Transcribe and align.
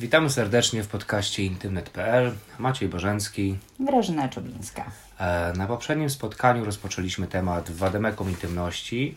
Witamy 0.00 0.30
serdecznie 0.30 0.82
w 0.82 0.88
podcaście 0.88 1.44
intymnet.pl. 1.44 2.32
Maciej 2.58 2.88
Bożencki. 2.88 3.58
Grażyna 3.80 4.28
Czubińska. 4.28 4.90
E, 5.18 5.52
na 5.56 5.66
poprzednim 5.66 6.10
spotkaniu 6.10 6.64
rozpoczęliśmy 6.64 7.26
temat 7.26 7.70
wademekom 7.70 8.30
intymności 8.30 9.14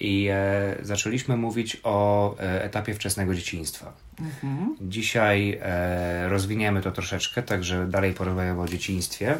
i 0.00 0.28
e, 0.30 0.76
zaczęliśmy 0.82 1.36
mówić 1.36 1.80
o 1.82 2.36
e, 2.38 2.64
etapie 2.64 2.94
wczesnego 2.94 3.34
dzieciństwa. 3.34 3.92
Mhm. 4.20 4.76
Dzisiaj 4.80 5.58
e, 5.62 6.28
rozwiniemy 6.28 6.82
to 6.82 6.92
troszeczkę, 6.92 7.42
także 7.42 7.86
dalej 7.86 8.14
porozmawiamy 8.14 8.60
o 8.60 8.68
dzieciństwie 8.68 9.36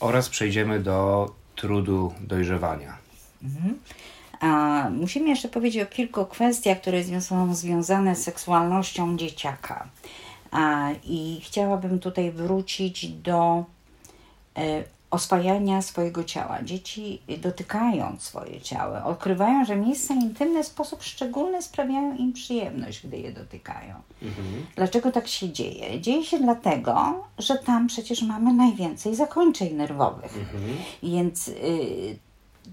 oraz 0.00 0.28
przejdziemy 0.28 0.80
do 0.80 1.30
trudu 1.56 2.14
dojrzewania. 2.20 3.07
Mhm. 3.42 3.78
A 4.40 4.90
musimy 4.90 5.28
jeszcze 5.28 5.48
powiedzieć 5.48 5.82
o 5.82 5.86
kilku 5.86 6.26
kwestiach, 6.26 6.80
które 6.80 7.20
są 7.20 7.54
związane 7.54 8.16
z 8.16 8.22
seksualnością 8.22 9.16
dzieciaka. 9.16 9.88
A, 10.50 10.88
I 11.04 11.40
chciałabym 11.44 11.98
tutaj 11.98 12.30
wrócić 12.30 13.08
do 13.08 13.64
e, 14.56 14.84
oswajania 15.10 15.82
swojego 15.82 16.24
ciała. 16.24 16.62
Dzieci 16.62 17.22
dotykając 17.38 18.22
swoje 18.22 18.60
ciało, 18.60 19.04
odkrywają, 19.04 19.64
że 19.64 19.76
miejsca 19.76 20.14
intymne 20.14 20.62
w 20.62 20.66
sposób 20.66 21.02
szczególny 21.02 21.62
sprawiają 21.62 22.16
im 22.16 22.32
przyjemność, 22.32 23.06
gdy 23.06 23.18
je 23.18 23.32
dotykają. 23.32 23.94
Mhm. 24.22 24.66
Dlaczego 24.76 25.12
tak 25.12 25.28
się 25.28 25.52
dzieje? 25.52 26.00
Dzieje 26.00 26.24
się 26.24 26.38
dlatego, 26.38 27.24
że 27.38 27.58
tam 27.58 27.86
przecież 27.86 28.22
mamy 28.22 28.54
najwięcej 28.54 29.14
zakończeń 29.14 29.74
nerwowych. 29.74 30.36
Mhm. 30.36 30.76
Więc 31.02 31.48
y, 31.48 32.18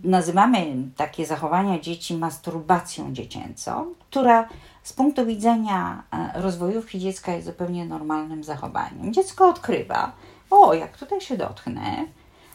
nazywamy 0.03 0.75
takie 0.97 1.25
zachowania 1.25 1.79
dzieci 1.79 2.17
masturbacją 2.17 3.13
dziecięcą, 3.13 3.93
która 4.09 4.49
z 4.83 4.93
punktu 4.93 5.25
widzenia 5.25 6.03
e, 6.11 6.41
rozwojówki 6.41 6.99
dziecka 6.99 7.33
jest 7.33 7.47
zupełnie 7.47 7.85
normalnym 7.85 8.43
zachowaniem. 8.43 9.13
Dziecko 9.13 9.49
odkrywa, 9.49 10.11
o, 10.49 10.73
jak 10.73 10.97
tutaj 10.97 11.21
się 11.21 11.37
dotknę, 11.37 12.05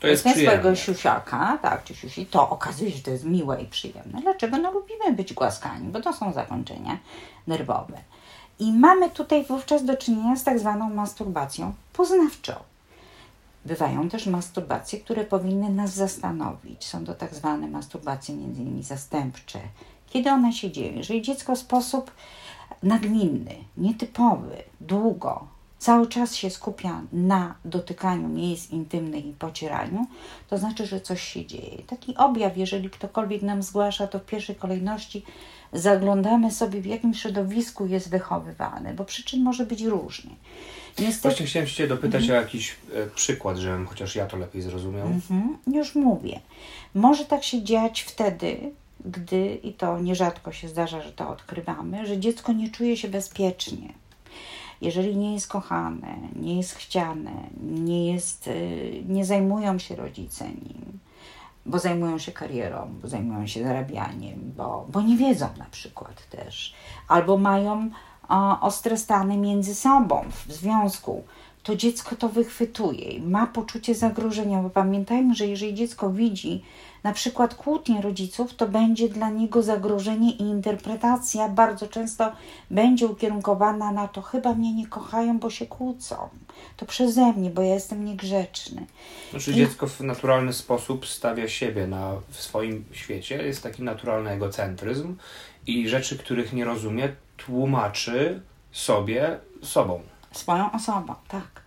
to 0.01 0.07
jest 0.07 0.23
swojego 0.31 0.77
siusiaka, 0.77 1.59
tak, 1.63 1.85
czy 1.85 1.95
siusi, 1.95 2.27
to 2.27 2.51
okazuje 2.51 2.91
się, 2.91 2.97
że 2.97 3.03
to 3.03 3.11
jest 3.11 3.25
miłe 3.25 3.63
i 3.63 3.67
przyjemne. 3.67 4.21
Dlaczego? 4.21 4.59
No 4.59 4.71
lubimy 4.71 5.13
być 5.13 5.35
głaskani, 5.35 5.89
bo 5.89 6.01
to 6.01 6.13
są 6.13 6.33
zakończenia 6.33 6.99
nerwowe. 7.47 7.99
I 8.59 8.73
mamy 8.73 9.11
tutaj 9.11 9.45
wówczas 9.45 9.85
do 9.85 9.97
czynienia 9.97 10.37
z 10.37 10.45
tak 10.45 10.59
zwaną 10.59 10.91
masturbacją 10.91 11.73
poznawczą. 11.93 12.53
Bywają 13.65 14.09
też 14.09 14.27
masturbacje, 14.27 15.01
które 15.01 15.25
powinny 15.25 15.71
nas 15.71 15.95
zastanowić. 15.95 16.87
Są 16.87 17.05
to 17.05 17.15
tak 17.15 17.35
zwane 17.35 17.69
masturbacje 17.69 18.35
między 18.35 18.63
innymi 18.63 18.83
zastępcze. 18.83 19.59
Kiedy 20.07 20.31
one 20.31 20.53
się 20.53 20.71
dzieją? 20.71 20.97
Jeżeli 20.97 21.23
dziecko 21.23 21.55
w 21.55 21.59
sposób 21.59 22.11
nagminny, 22.83 23.55
nietypowy, 23.77 24.57
długo, 24.81 25.47
cały 25.79 26.07
czas 26.07 26.35
się 26.35 26.51
skupia 26.51 27.03
na 27.13 27.55
dotykaniu 27.65 28.29
miejsc 28.29 28.71
intymnych 28.71 29.27
i 29.27 29.33
pocieraniu, 29.33 30.07
to 30.49 30.59
znaczy, 30.59 30.87
że 30.87 31.01
coś 31.01 31.23
się 31.23 31.47
dzieje. 31.47 31.83
Taki 31.87 32.17
objaw, 32.17 32.57
jeżeli 32.57 32.91
ktokolwiek 32.91 33.43
nam 33.43 33.63
zgłasza, 33.63 34.07
to 34.07 34.19
w 34.19 34.25
pierwszej 34.25 34.57
kolejności 34.57 35.25
zaglądamy 35.73 36.51
sobie, 36.51 36.81
w 36.81 36.87
jakim 36.87 37.15
środowisku 37.15 37.87
jest 37.87 38.11
wychowywany, 38.11 38.95
bo 38.95 39.05
przyczyn 39.05 39.43
może 39.43 39.67
być 39.67 39.83
różnie. 39.83 40.31
Niestety... 40.99 41.29
Właśnie 41.29 41.47
chciałem 41.47 41.69
się 41.69 41.87
dopytać 41.87 42.23
mhm. 42.23 42.39
o 42.39 42.43
jakiś 42.43 42.77
e, 42.95 43.07
przykład, 43.07 43.57
żebym 43.57 43.87
chociaż 43.87 44.17
ja 44.17 44.27
to 44.27 44.37
lepiej 44.37 44.63
zrozumiał. 44.63 45.07
Mhm. 45.07 45.59
Już 45.67 45.95
mówię. 45.95 46.41
Może 46.95 47.25
tak 47.25 47.45
się 47.45 47.63
dziać 47.63 48.01
wtedy, 48.01 48.57
gdy, 49.05 49.55
i 49.63 49.73
to 49.73 49.99
nierzadko 50.01 50.53
się 50.53 50.69
zdarza, 50.69 51.03
że 51.03 51.13
to 51.13 51.29
odkrywamy, 51.29 52.07
że 52.07 52.19
dziecko 52.19 52.53
nie 52.53 52.71
czuje 52.71 52.97
się 52.97 53.09
bezpiecznie. 53.09 53.89
Jeżeli 54.81 55.17
nie 55.17 55.35
jest 55.35 55.49
kochane, 55.49 56.17
nie 56.37 56.57
jest 56.57 56.75
chciane, 56.75 57.33
nie, 57.63 58.13
jest, 58.13 58.47
y, 58.47 59.03
nie 59.09 59.25
zajmują 59.25 59.79
się 59.79 59.97
rodzice 59.97 60.49
nim, 60.49 60.99
bo 61.67 61.79
zajmują 61.79 62.19
się 62.19 62.33
karierą, 62.33 62.95
bo 63.03 63.09
zajmują 63.09 63.47
się 63.47 63.63
zarabianiem, 63.63 64.53
bo, 64.57 64.87
bo 64.93 65.03
nie 65.03 65.17
wiedzą 65.17 65.49
na 65.59 65.65
przykład 65.65 66.29
też, 66.29 66.75
albo 67.09 67.39
mają 67.39 67.91
ostre 68.61 68.97
stany 68.97 69.37
między 69.37 69.75
sobą 69.75 70.25
w 70.47 70.53
związku, 70.53 71.23
to 71.63 71.77
dziecko 71.77 72.17
to 72.17 72.29
wychwytuje, 72.29 73.21
ma 73.21 73.47
poczucie 73.47 73.95
zagrożenia, 73.95 74.63
bo 74.63 74.71
pamiętajmy, 74.71 75.35
że 75.35 75.47
jeżeli 75.47 75.75
dziecko 75.75 76.11
widzi 76.11 76.63
na 77.03 77.13
przykład 77.13 77.55
kłótnię 77.55 78.03
rodziców, 78.03 78.55
to 78.55 78.69
będzie 78.69 79.09
dla 79.09 79.31
niego 79.31 79.63
zagrożenie 79.63 80.31
i 80.31 80.43
interpretacja 80.43 81.49
bardzo 81.49 81.89
często 81.89 82.33
będzie 82.71 83.07
ukierunkowana 83.07 83.93
na 83.93 84.09
to, 84.09 84.23
chyba 84.23 84.55
mnie 84.55 84.75
nie 84.75 84.87
kochają, 84.87 85.39
bo 85.39 85.51
się 85.51 85.67
kłócą. 85.67 86.29
To 86.77 86.87
przeze 86.87 87.33
mnie, 87.33 87.51
bo 87.51 87.63
ja 87.63 87.75
jestem 87.75 88.05
niegrzeczny. 88.05 88.87
Znaczy 89.31 89.51
I... 89.51 89.55
dziecko 89.55 89.87
w 89.87 90.01
naturalny 90.01 90.53
sposób 90.53 91.07
stawia 91.07 91.49
siebie 91.49 91.87
na, 91.87 92.13
w 92.31 92.41
swoim 92.41 92.85
świecie, 92.93 93.43
jest 93.47 93.63
taki 93.63 93.83
naturalny 93.83 94.31
egocentryzm 94.31 95.17
i 95.67 95.89
rzeczy, 95.89 96.19
których 96.19 96.53
nie 96.53 96.65
rozumie, 96.65 97.09
tłumaczy 97.47 98.41
sobie 98.73 99.39
sobą. 99.63 100.01
Swoją 100.33 100.73
osobą, 100.73 101.15
tak. 101.29 101.61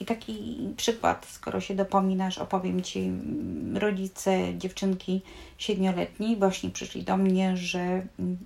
I 0.00 0.04
taki 0.04 0.58
przykład, 0.76 1.26
skoro 1.30 1.60
się 1.60 1.74
dopominasz, 1.74 2.38
opowiem 2.38 2.82
Ci, 2.82 2.98
mm, 2.98 3.76
rodzice 3.76 4.58
dziewczynki 4.58 5.22
siedmioletniej 5.58 6.36
właśnie 6.36 6.70
przyszli 6.70 7.02
do 7.02 7.16
mnie, 7.16 7.56
że 7.56 7.80
mm, 7.80 8.36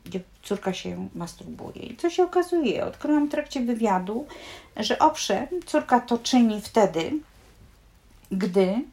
córka 0.42 0.72
się 0.72 1.08
masturbuje. 1.14 1.82
I 1.82 1.96
co 1.96 2.10
się 2.10 2.24
okazuje? 2.24 2.86
Odkryłam 2.86 3.28
w 3.28 3.30
trakcie 3.30 3.60
wywiadu, 3.60 4.26
że 4.76 4.98
owszem, 4.98 5.46
córka 5.66 6.00
to 6.00 6.18
czyni 6.18 6.60
wtedy, 6.60 7.12
gdy 8.32 8.84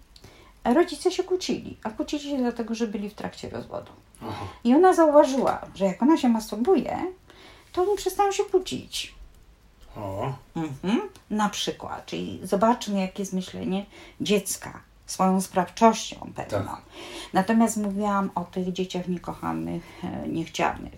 rodzice 0.64 1.12
się 1.12 1.24
kłócili, 1.24 1.78
a 1.84 1.90
kłócili 1.90 2.24
się 2.24 2.38
dlatego, 2.38 2.76
że 2.76 2.88
byli 2.88 3.10
w 3.10 3.14
trakcie 3.14 3.50
rozwodu. 3.50 3.92
Aha. 4.22 4.46
I 4.64 4.76
ona 4.76 4.94
zauważyła, 4.94 5.62
że 5.76 5.86
jak 5.86 6.04
ona 6.04 6.18
się 6.18 6.30
masturbuje, 6.30 6.98
to 7.78 7.84
oni 7.84 7.98
przestają 7.98 8.32
się 8.32 8.44
kłócić. 8.44 9.16
O. 9.96 10.34
Mhm. 10.56 11.02
Na 11.30 11.50
przykład, 11.50 12.06
czyli 12.06 12.40
zobaczmy, 12.44 13.00
jakie 13.00 13.22
jest 13.22 13.34
myślenie 13.34 13.86
dziecka 14.22 14.82
swoją 15.06 15.42
sprawczością 15.42 16.32
pewną. 16.36 16.72
Tak. 16.72 16.82
Natomiast 17.34 17.78
mówiłam 17.78 18.30
o 18.36 18.44
tych 18.44 18.74
dzieciach 18.74 19.08
niekochanych, 19.08 19.84
e, 20.04 20.28
niechcianych. 20.28 20.94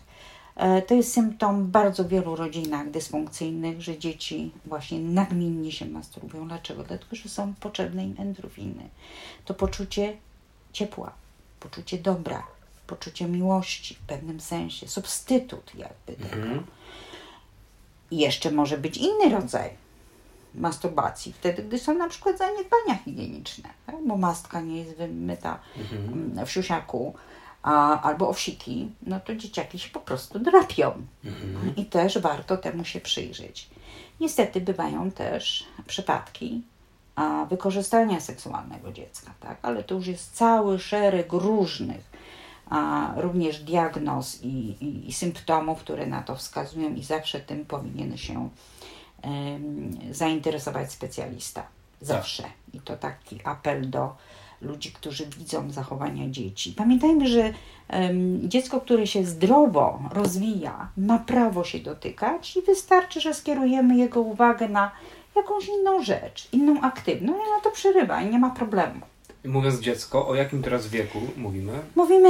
E, 0.56 0.81
to 0.81 0.94
jest 0.94 1.13
symptom 1.13 1.67
bardzo 1.72 2.07
wielu 2.07 2.35
rodzinach 2.35 2.91
dysfunkcyjnych, 2.91 3.81
że 3.81 3.97
dzieci 3.97 4.51
właśnie 4.66 5.00
nagminnie 5.00 5.72
się 5.72 5.85
masturbują. 5.85 6.47
Dlaczego? 6.47 6.84
Dlatego, 6.84 7.16
że 7.16 7.29
są 7.29 7.53
potrzebne 7.59 8.06
im 8.06 8.16
endorfiny. 8.19 8.90
To 9.46 9.53
poczucie 9.53 10.17
ciepła, 10.73 11.11
poczucie 11.59 11.97
dobra, 11.97 12.44
poczucie 12.90 13.26
miłości 13.26 13.96
w 13.96 14.00
pewnym 14.00 14.40
sensie, 14.40 14.88
substytut 14.88 15.76
jakby 15.76 16.14
tego. 16.14 16.42
Mhm. 16.42 16.66
I 18.12 18.18
jeszcze 18.18 18.52
może 18.52 18.78
być 18.78 18.98
inny 18.98 19.30
rodzaj 19.30 19.70
masturbacji, 20.56 21.34
wtedy, 21.34 21.64
gdy 21.64 21.80
są 21.80 21.94
na 21.94 22.10
przykład 22.10 22.38
zaniedbania 22.38 22.96
higieniczne, 23.06 23.70
tak? 23.86 23.96
bo 24.08 24.18
mastka 24.18 24.62
nie 24.62 24.78
jest 24.78 24.98
wymyta 24.98 25.60
mhm. 25.78 26.14
Mm, 26.14 26.46
w 26.46 26.52
siusiaku, 26.52 27.14
a, 27.64 28.02
albo 28.02 28.30
owsiki, 28.30 28.92
no 29.04 29.20
to 29.20 29.36
dzieciaki 29.36 29.80
się 29.80 29.90
po 29.90 30.00
prostu 30.00 30.40
drapią. 30.40 30.92
Mhm. 31.26 31.76
I 31.76 31.86
też 31.86 32.18
warto 32.18 32.58
temu 32.58 32.86
się 32.86 33.02
przyjrzeć. 33.02 33.70
Niestety 34.20 34.62
bywają 34.62 35.12
też 35.12 35.66
przypadki 35.88 36.62
a, 37.16 37.46
wykorzystania 37.50 38.20
seksualnego 38.20 38.92
dziecka, 38.92 39.34
tak? 39.40 39.58
ale 39.62 39.84
to 39.84 39.96
już 39.96 40.08
jest 40.08 40.36
cały 40.36 40.80
szereg 40.80 41.34
różnych 41.34 42.19
a 42.70 43.14
również 43.18 43.64
diagnoz 43.64 44.44
i, 44.44 44.48
i, 44.48 45.10
i 45.10 45.14
symptomów, 45.14 45.80
które 45.80 46.08
na 46.08 46.22
to 46.22 46.36
wskazują, 46.36 46.96
i 46.96 47.04
zawsze 47.04 47.40
tym 47.40 47.66
powinien 47.66 48.18
się 48.18 48.50
zainteresować 50.12 50.92
specjalista. 50.92 51.64
Zawsze. 52.02 52.44
Tak. 52.44 52.52
I 52.74 52.80
to 52.80 52.98
taki 52.98 53.40
apel 53.44 53.90
do 53.90 54.16
ludzi, 54.62 54.92
którzy 54.92 55.26
widzą 55.26 55.72
zachowania 55.72 56.30
dzieci. 56.30 56.74
Pamiętajmy, 56.78 57.28
że 57.28 57.54
um, 57.94 58.50
dziecko, 58.50 58.82
które 58.82 59.08
się 59.08 59.26
zdrowo 59.26 60.00
rozwija, 60.12 60.90
ma 60.98 61.20
prawo 61.20 61.64
się 61.64 61.80
dotykać 61.80 62.58
i 62.58 62.62
wystarczy, 62.62 63.22
że 63.22 63.34
skierujemy 63.34 63.98
jego 63.98 64.22
uwagę 64.22 64.70
na 64.70 64.92
jakąś 65.36 65.68
inną 65.68 66.04
rzecz, 66.04 66.50
inną 66.52 66.82
aktywność, 66.82 67.40
i 67.40 67.52
ona 67.52 67.62
to 67.64 67.72
przerywa 67.72 68.22
i 68.22 68.30
nie 68.30 68.40
ma 68.40 68.50
problemu. 68.50 69.02
Mówiąc 69.46 69.80
dziecko, 69.80 70.28
o 70.28 70.36
jakim 70.36 70.64
teraz 70.64 70.88
wieku 70.88 71.20
mówimy? 71.38 71.74
Mówimy 71.96 72.30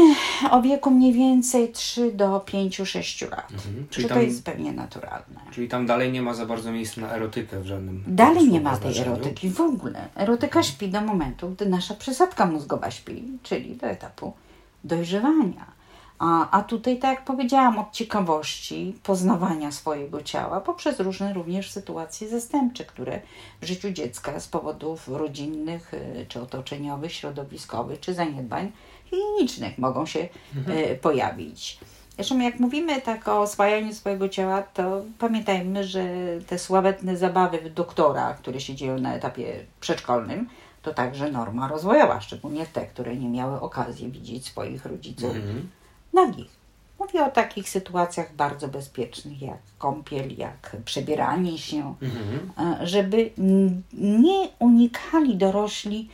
o 0.51 0.61
wieku 0.61 0.91
mniej 0.91 1.13
więcej 1.13 1.71
3 1.71 2.11
do 2.11 2.39
5-6 2.39 3.31
lat. 3.31 3.51
Mhm. 3.51 3.87
Czyli 3.89 4.07
tam, 4.07 4.17
to 4.17 4.23
jest 4.23 4.45
pewnie 4.45 4.71
naturalne. 4.71 5.41
Czyli 5.51 5.67
tam 5.67 5.85
dalej 5.85 6.11
nie 6.11 6.21
ma 6.21 6.33
za 6.33 6.45
bardzo 6.45 6.71
miejsca 6.71 7.01
na 7.01 7.15
erotykę 7.15 7.59
w 7.59 7.65
żadnym 7.65 8.03
Dalej 8.07 8.47
nie 8.47 8.61
ma 8.61 8.77
tej 8.77 8.97
erotyki 8.97 9.49
w 9.49 9.61
ogóle. 9.61 10.07
Erotyka 10.15 10.59
mhm. 10.59 10.63
śpi 10.63 10.89
do 10.89 11.01
momentu, 11.01 11.49
gdy 11.49 11.65
nasza 11.65 11.93
przesadka 11.93 12.45
mózgowa 12.45 12.91
śpi, 12.91 13.23
czyli 13.43 13.75
do 13.75 13.87
etapu 13.87 14.33
dojrzewania. 14.83 15.78
A, 16.19 16.51
a 16.51 16.63
tutaj, 16.63 16.99
tak 16.99 17.15
jak 17.15 17.25
powiedziałam, 17.25 17.79
od 17.79 17.91
ciekawości 17.91 18.95
poznawania 19.03 19.71
swojego 19.71 20.21
ciała 20.21 20.61
poprzez 20.61 20.99
różne 20.99 21.33
również 21.33 21.71
sytuacje 21.71 22.29
zastępcze, 22.29 22.85
które 22.85 23.21
w 23.61 23.65
życiu 23.65 23.91
dziecka 23.91 24.39
z 24.39 24.47
powodów 24.47 25.07
rodzinnych, 25.07 25.93
y, 25.93 26.25
czy 26.29 26.41
otoczeniowych, 26.41 27.13
środowiskowych, 27.13 27.99
czy 27.99 28.13
zaniedbań 28.13 28.71
higienicznych 29.05 29.77
mogą 29.77 30.05
się 30.05 30.27
mhm. 30.55 30.97
pojawić. 30.97 31.79
Zresztą 32.15 32.39
jak 32.39 32.59
mówimy 32.59 33.01
tak 33.01 33.27
o 33.27 33.41
oswajaniu 33.41 33.93
swojego 33.93 34.29
ciała, 34.29 34.61
to 34.61 35.01
pamiętajmy, 35.19 35.83
że 35.83 36.03
te 36.47 36.59
sławetne 36.59 37.17
zabawy 37.17 37.69
doktora, 37.69 38.33
które 38.33 38.59
się 38.59 38.75
dzieją 38.75 38.99
na 38.99 39.15
etapie 39.15 39.65
przedszkolnym, 39.79 40.49
to 40.81 40.93
także 40.93 41.31
norma 41.31 41.67
rozwojowa, 41.67 42.21
szczególnie 42.21 42.65
te, 42.65 42.85
które 42.85 43.15
nie 43.15 43.29
miały 43.29 43.61
okazji 43.61 44.11
widzieć 44.11 44.45
swoich 44.45 44.85
rodziców 44.85 45.35
mhm. 45.35 45.69
Nagich. 46.13 46.59
Mówię 46.99 47.25
o 47.25 47.31
takich 47.31 47.69
sytuacjach 47.69 48.35
bardzo 48.35 48.67
bezpiecznych, 48.67 49.41
jak 49.41 49.57
kąpiel, 49.77 50.37
jak 50.37 50.77
przebieranie 50.85 51.57
się, 51.57 51.95
mhm. 52.01 52.87
żeby 52.87 53.31
nie 53.93 54.49
unikali 54.59 55.37
dorośli 55.37 56.09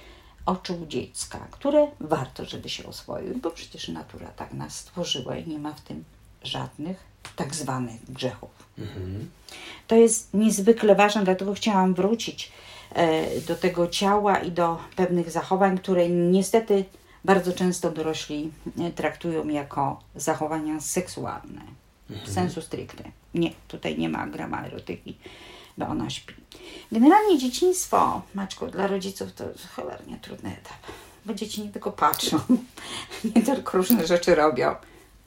oczu 0.46 0.86
dziecka, 0.88 1.48
które 1.52 1.88
warto, 2.00 2.46
żeby 2.46 2.70
się 2.70 2.86
oswoiły, 2.86 3.36
bo 3.36 3.52
przecież 3.52 3.88
natura 3.88 4.28
tak 4.28 4.54
nas 4.54 4.76
stworzyła 4.76 5.38
i 5.38 5.48
nie 5.48 5.60
ma 5.60 5.74
w 5.74 5.82
tym 5.82 6.04
żadnych 6.44 6.98
tak 7.36 7.56
zwanych 7.56 8.12
grzechów. 8.12 8.50
Mhm. 8.78 9.30
To 9.88 9.96
jest 9.96 10.34
niezwykle 10.34 10.96
ważne, 10.96 11.24
dlatego 11.24 11.54
chciałam 11.54 11.94
wrócić 11.94 12.52
e, 12.94 13.42
do 13.42 13.56
tego 13.56 13.88
ciała 13.88 14.38
i 14.38 14.52
do 14.52 14.80
pewnych 14.96 15.32
zachowań, 15.32 15.78
które 15.78 16.10
niestety 16.10 16.86
bardzo 17.26 17.54
często 17.54 17.92
dorośli 17.92 18.52
e, 18.80 18.92
traktują 18.92 19.48
jako 19.48 20.00
zachowania 20.16 20.82
seksualne 20.82 21.62
mhm. 22.10 22.28
w 22.28 22.34
sensu 22.34 22.62
stricte. 22.62 23.04
Nie, 23.34 23.52
tutaj 23.68 23.98
nie 23.98 24.10
ma 24.10 24.28
grama 24.28 24.66
erotyki 24.66 25.18
bo 25.78 25.88
ona 25.88 26.10
śpi. 26.10 26.34
Generalnie 26.92 27.38
dzieciństwo, 27.38 28.22
Maczku, 28.34 28.68
dla 28.68 28.88
rodziców 28.88 29.34
to 29.34 29.44
cholernie 29.76 30.18
trudny 30.22 30.50
etap, 30.50 30.78
bo 31.26 31.34
dzieci 31.34 31.62
nie 31.62 31.70
tylko 31.70 31.92
patrzą, 31.92 32.40
nie 33.36 33.42
tylko 33.42 33.78
różne 33.78 34.08
rzeczy 34.08 34.36
robią, 34.36 34.76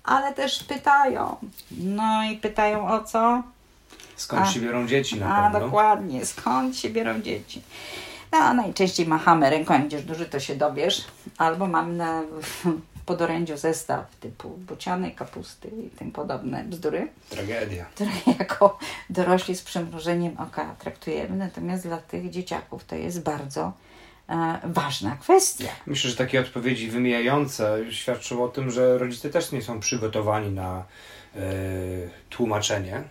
ale 0.05 0.35
też 0.35 0.65
pytają. 0.65 1.37
No 1.71 2.25
i 2.25 2.37
pytają 2.37 2.89
o 2.89 3.05
co? 3.05 3.43
Skąd 4.17 4.43
a, 4.43 4.53
się 4.53 4.61
biorą 4.61 4.87
dzieci 4.87 5.21
na 5.21 5.37
A, 5.37 5.50
pewno? 5.50 5.67
dokładnie, 5.67 6.27
skąd 6.27 6.77
się 6.77 6.91
biorą 6.91 7.21
dzieci. 7.23 7.62
No, 8.32 8.54
najczęściej 8.54 9.06
machamy 9.06 9.50
ręką, 9.50 9.72
jak 9.75 9.82
będziesz 9.82 10.02
duży, 10.02 10.26
to 10.26 10.40
się 10.40 10.56
dowiesz. 10.56 11.04
Albo 11.38 11.66
mam 11.66 11.96
na 11.96 12.22
podorędziu 13.08 13.56
zestaw 13.56 14.16
typu 14.16 14.48
bocianej 14.48 15.14
kapusty 15.14 15.69
i 15.69 15.90
tym 15.90 16.12
podobne 16.12 16.64
bzdury. 16.64 17.08
Tragedia. 17.30 17.84
Które 17.84 18.10
jako 18.38 18.78
dorośli 19.10 19.56
z 19.56 19.62
przymrużeniem 19.62 20.36
oka 20.38 20.75
traktujemy, 20.78 21.36
natomiast 21.36 21.82
dla 21.86 21.96
tych 21.96 22.30
dzieciaków 22.30 22.84
to 22.84 22.96
jest 22.96 23.22
bardzo 23.22 23.72
e, 24.28 24.58
ważna 24.64 25.16
kwestia. 25.16 25.69
Myślę, 25.86 26.10
że 26.10 26.16
takie 26.16 26.40
odpowiedzi 26.40 26.90
wymijające 26.90 27.78
świadczą 27.90 28.44
o 28.44 28.48
tym, 28.48 28.70
że 28.70 28.98
rodzice 28.98 29.30
też 29.30 29.52
nie 29.52 29.62
są 29.62 29.80
przygotowani 29.80 30.50
na 30.50 30.84
e, 31.36 31.40
tłumaczenie. 32.30 33.02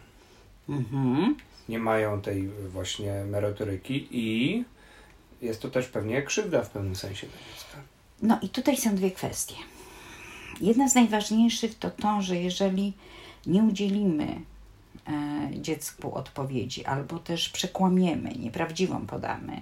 Mhm. 0.70 1.36
Nie 1.70 1.80
mają 1.80 2.22
tej 2.22 2.48
właśnie 2.48 3.24
merytoryki 3.26 4.08
i 4.12 4.66
jest 5.42 5.62
to 5.62 5.70
też 5.70 5.88
pewnie 5.88 6.22
krzywda 6.22 6.64
w 6.64 6.70
pewnym 6.70 6.96
sensie 6.96 7.28
dla 7.28 7.38
dziecka. 7.38 7.78
No 8.22 8.40
i 8.42 8.50
tutaj 8.50 8.78
są 8.78 8.96
dwie 8.96 9.12
kwestie. 9.12 9.56
Jedna 10.62 10.90
z 10.90 10.96
najważniejszych 10.96 11.76
to 11.76 11.90
to, 11.90 12.22
że 12.22 12.36
jeżeli 12.36 12.94
nie 13.46 13.64
udzielimy 13.64 14.42
dziecku 15.52 16.16
odpowiedzi 16.16 16.86
albo 16.86 17.20
też 17.20 17.50
przekłamiemy, 17.50 18.32
nieprawdziwą 18.32 19.06
podamy, 19.06 19.62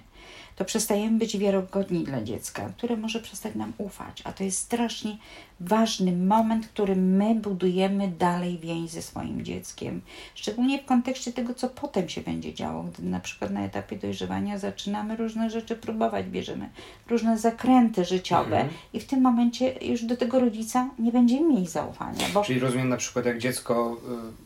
to 0.56 0.64
przestajemy 0.64 1.18
być 1.18 1.38
wiarygodni 1.38 2.04
dla 2.04 2.22
dziecka, 2.22 2.70
które 2.76 2.96
może 2.96 3.20
przestać 3.20 3.54
nam 3.54 3.72
ufać. 3.78 4.22
A 4.24 4.32
to 4.32 4.44
jest 4.44 4.58
strasznie 4.58 5.16
ważny 5.60 6.12
moment, 6.12 6.66
w 6.66 6.68
którym 6.68 7.16
my 7.16 7.34
budujemy 7.34 8.08
dalej 8.08 8.58
więź 8.58 8.90
ze 8.90 9.02
swoim 9.02 9.44
dzieckiem. 9.44 10.00
Szczególnie 10.34 10.82
w 10.82 10.84
kontekście 10.84 11.32
tego, 11.32 11.54
co 11.54 11.68
potem 11.68 12.08
się 12.08 12.20
będzie 12.20 12.54
działo, 12.54 12.82
gdy 12.82 13.02
na 13.02 13.20
przykład 13.20 13.50
na 13.50 13.64
etapie 13.64 13.96
dojrzewania 13.96 14.58
zaczynamy 14.58 15.16
różne 15.16 15.50
rzeczy 15.50 15.76
próbować, 15.76 16.26
bierzemy 16.26 16.70
różne 17.08 17.38
zakręty 17.38 18.04
życiowe 18.04 18.56
mhm. 18.56 18.68
i 18.92 19.00
w 19.00 19.06
tym 19.06 19.20
momencie 19.22 19.74
już 19.82 20.04
do 20.04 20.16
tego 20.16 20.40
rodzica 20.40 20.90
nie 20.98 21.12
będziemy 21.12 21.48
mieli 21.48 21.66
zaufania. 21.66 22.26
Bo... 22.34 22.44
Czyli 22.44 22.60
rozumiem 22.60 22.88
na 22.88 22.96
przykład, 22.96 23.26
jak 23.26 23.38
dziecko 23.38 23.96
y, 24.42 24.45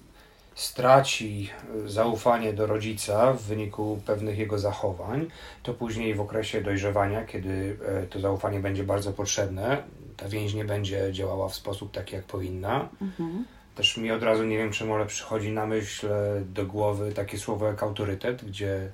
straci 0.61 1.51
e, 1.85 1.89
zaufanie 1.89 2.53
do 2.53 2.67
rodzica 2.67 3.33
w 3.33 3.43
wyniku 3.43 4.01
pewnych 4.07 4.39
jego 4.39 4.59
zachowań, 4.59 5.31
to 5.63 5.75
później 5.75 6.15
w 6.15 6.21
okresie 6.21 6.61
dojrzewania, 6.61 7.25
kiedy 7.25 7.77
e, 7.87 8.07
to 8.07 8.21
zaufanie 8.21 8.61
będzie 8.61 8.85
bardzo 8.85 9.13
potrzebne, 9.13 9.83
ta 10.17 10.29
więź 10.29 10.55
nie 10.55 10.65
będzie 10.65 11.13
działała 11.13 11.49
w 11.49 11.55
sposób 11.55 11.93
taki, 11.93 12.15
jak 12.15 12.25
powinna. 12.25 12.89
Mhm. 13.03 13.45
Też 13.75 13.97
mi 13.97 14.11
od 14.11 14.23
razu 14.23 14.45
nie 14.45 14.59
wiem, 14.59 14.73
czemu, 14.73 14.95
ale 14.95 15.07
przychodzi 15.07 15.53
na 15.53 15.67
myśl 15.67 16.07
e, 16.13 16.41
do 16.41 16.67
głowy 16.67 17.13
takie 17.13 17.39
słowo 17.39 17.67
jak 17.67 17.83
autorytet, 17.83 18.45
gdzie 18.45 18.91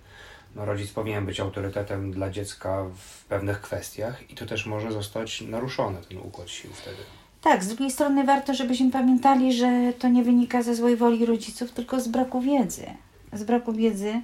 no, 0.54 0.64
rodzic 0.64 0.92
powinien 0.92 1.26
być 1.26 1.40
autorytetem 1.40 2.12
dla 2.12 2.30
dziecka 2.30 2.84
w 2.96 3.24
pewnych 3.24 3.60
kwestiach 3.60 4.30
i 4.30 4.34
to 4.34 4.46
też 4.46 4.66
może 4.66 4.92
zostać 4.92 5.40
naruszone, 5.40 5.98
ten 6.08 6.18
układ 6.18 6.50
sił 6.50 6.70
wtedy. 6.72 7.02
Tak, 7.40 7.64
z 7.64 7.68
drugiej 7.68 7.90
strony 7.90 8.24
warto, 8.24 8.54
żebyśmy 8.54 8.90
pamiętali, 8.90 9.52
że 9.52 9.92
to 9.98 10.08
nie 10.08 10.22
wynika 10.24 10.62
ze 10.62 10.74
złej 10.74 10.96
woli 10.96 11.26
rodziców, 11.26 11.72
tylko 11.72 12.00
z 12.00 12.08
braku 12.08 12.40
wiedzy. 12.40 12.86
Z 13.32 13.44
braku 13.44 13.72
wiedzy 13.72 14.20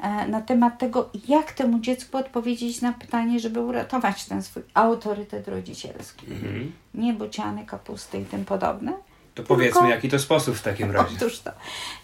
e, 0.00 0.28
na 0.28 0.40
temat 0.40 0.78
tego, 0.78 1.10
jak 1.28 1.52
temu 1.52 1.78
dziecku 1.78 2.16
odpowiedzieć 2.16 2.80
na 2.80 2.92
pytanie, 2.92 3.40
żeby 3.40 3.60
uratować 3.60 4.24
ten 4.24 4.42
swój 4.42 4.62
autorytet 4.74 5.48
rodzicielski. 5.48 6.26
Mhm. 6.32 6.72
Nie 6.94 7.12
bociany, 7.12 7.66
kapusty 7.66 8.20
i 8.20 8.24
tym 8.24 8.44
podobne. 8.44 8.92
To 9.34 9.42
powiedzmy, 9.42 9.88
jaki 9.88 10.08
to 10.08 10.18
sposób 10.18 10.56
w 10.56 10.62
takim 10.62 10.90
razie. 10.90 11.16
Otóż 11.16 11.38
to. 11.38 11.50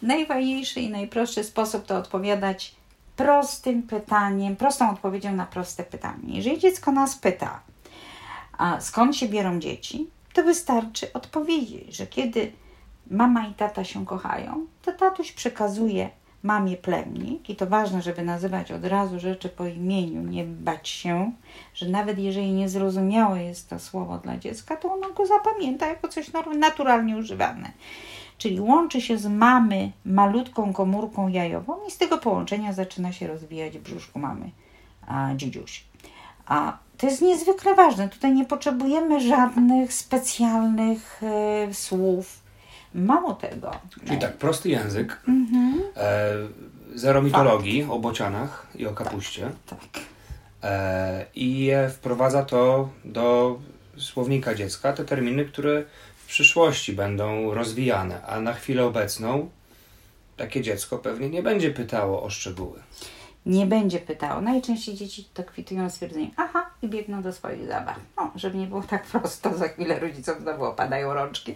Najfajniejszy 0.03 0.81
i 0.81 0.91
najprostszy 0.91 1.45
sposób 1.45 1.87
to 1.87 1.97
odpowiadać 1.97 2.75
prostym 3.17 3.83
pytaniem, 3.83 4.57
prostą 4.57 4.91
odpowiedzią 4.91 5.37
na 5.37 5.47
proste 5.47 5.85
pytanie. 5.85 6.37
Jeżeli 6.37 6.59
dziecko 6.59 6.93
nas 6.93 7.17
pyta, 7.17 7.61
a 8.59 8.81
skąd 8.81 9.17
się 9.17 9.29
biorą 9.29 9.61
dzieci, 9.61 10.11
to 10.33 10.43
wystarczy 10.43 11.13
odpowiedzieć, 11.13 11.97
że 11.97 12.07
kiedy 12.07 12.53
mama 13.11 13.47
i 13.47 13.55
tata 13.55 13.85
się 13.85 14.07
kochają, 14.07 14.67
to 14.83 14.93
tatuś 14.93 15.33
przekazuje 15.33 16.11
mamie 16.43 16.77
plemnik 16.77 17.51
i 17.51 17.57
to 17.57 17.67
ważne, 17.67 18.03
żeby 18.03 18.23
nazywać 18.23 18.73
od 18.73 18.85
razu 18.85 19.21
rzeczy 19.21 19.49
po 19.49 19.67
imieniu, 19.67 20.23
nie 20.23 20.45
bać 20.45 20.89
się, 20.89 21.33
że 21.75 21.89
nawet 21.89 22.19
jeżeli 22.19 22.53
niezrozumiałe 22.53 23.45
jest 23.45 23.71
to 23.71 23.79
słowo 23.79 24.19
dla 24.19 24.37
dziecka, 24.37 24.77
to 24.77 24.93
ono 24.93 25.11
go 25.11 25.27
zapamięta 25.27 25.87
jako 25.87 26.09
coś 26.09 26.31
naturalnie 26.59 27.17
używane. 27.17 27.73
Czyli 28.39 28.61
łączy 28.61 29.01
się 29.01 29.19
z 29.19 29.27
mamy 29.27 29.93
malutką 30.05 30.73
komórką 30.73 31.29
jajową 31.29 31.77
i 31.89 31.91
z 31.91 31.99
tego 31.99 32.19
połączenia 32.19 32.73
zaczyna 32.73 33.13
się 33.13 33.27
rozwijać 33.27 33.79
w 33.79 33.83
brzuszku 33.83 34.19
mamy 34.19 34.51
a, 35.07 35.35
dzidziusi. 35.37 35.83
A 36.47 36.79
to 36.99 37.07
jest 37.07 37.23
niezwykle 37.23 37.75
ważne. 37.75 38.09
Tutaj 38.09 38.33
nie 38.33 38.45
potrzebujemy 38.45 39.21
żadnych 39.21 39.93
specjalnych 39.93 41.21
e, 41.23 41.75
słów. 41.75 42.41
Mało 42.95 43.35
tego. 43.35 43.71
Czyli 44.07 44.19
tak, 44.19 44.37
prosty 44.37 44.69
język, 44.69 45.21
mhm. 45.29 45.83
e, 45.97 46.33
zero 46.95 47.23
mitologii 47.23 47.83
Fakt. 47.83 47.95
o 47.95 47.99
bocianach 47.99 48.67
i 48.75 48.87
o 48.87 48.93
kapuście. 48.93 49.51
Tak. 49.67 49.79
tak. 49.79 50.03
E, 50.63 51.27
I 51.35 51.71
wprowadza 51.91 52.43
to 52.43 52.89
do 53.05 53.59
słownika 53.97 54.55
dziecka 54.55 54.93
te 54.93 55.05
terminy, 55.05 55.45
które 55.45 55.85
w 56.17 56.27
przyszłości 56.27 56.93
będą 56.93 57.55
rozwijane, 57.55 58.23
a 58.27 58.41
na 58.41 58.53
chwilę 58.53 58.85
obecną 58.85 59.51
takie 60.37 60.63
dziecko 60.63 60.99
pewnie 60.99 61.31
nie 61.31 61.43
będzie 61.43 61.71
pytało 61.71 62.23
o 62.23 62.31
szczegóły 62.31 62.81
nie 63.47 63.67
będzie 63.67 63.99
pytało. 63.99 64.41
Najczęściej 64.41 64.95
dzieci 64.95 65.29
to 65.35 65.45
kwitują 65.45 65.91
stwierdzeniem 65.91 66.31
aha 66.37 66.71
i 66.83 66.89
biegną 66.89 67.23
do 67.23 67.33
swoich 67.33 67.67
zabaw. 67.67 67.97
No, 68.17 68.31
żeby 68.37 68.59
nie 68.59 68.67
było 68.67 68.83
tak 68.83 69.03
prosto, 69.07 69.55
za 69.57 69.69
chwilę 69.69 69.99
rodzicom 69.99 70.35
znowu 70.41 70.65
opadają 70.65 71.15
rączki. 71.15 71.55